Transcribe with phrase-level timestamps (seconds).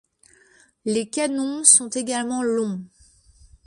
[0.83, 2.83] Les canons sont également longs.